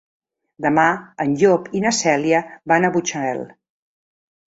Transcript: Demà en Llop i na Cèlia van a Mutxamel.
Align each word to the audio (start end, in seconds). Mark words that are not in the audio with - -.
Demà 0.65 0.85
en 1.27 1.35
Llop 1.43 1.69
i 1.81 1.83
na 1.85 1.93
Cèlia 1.99 2.43
van 2.75 2.91
a 2.91 2.95
Mutxamel. 2.99 3.49